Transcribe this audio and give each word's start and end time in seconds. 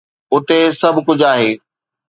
اتي 0.33 0.57
سڀ 0.79 0.95
ڪجهه 1.07 1.29
آهي. 1.33 1.51